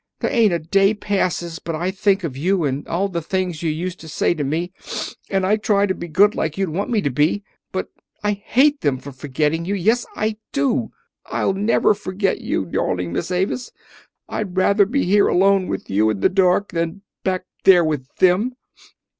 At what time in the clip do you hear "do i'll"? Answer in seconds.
10.53-11.53